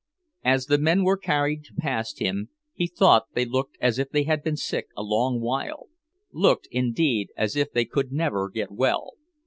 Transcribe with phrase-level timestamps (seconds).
[0.43, 4.41] As the men were carried past him, he thought they looked as if they had
[4.43, 5.89] been sick a long while
[6.33, 9.11] looked, indeed, as if they could never get well.